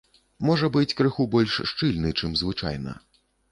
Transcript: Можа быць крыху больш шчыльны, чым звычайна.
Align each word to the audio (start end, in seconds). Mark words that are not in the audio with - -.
Можа 0.49 0.69
быць 0.77 0.95
крыху 1.01 1.27
больш 1.35 1.59
шчыльны, 1.73 2.09
чым 2.19 2.35
звычайна. 2.43 2.99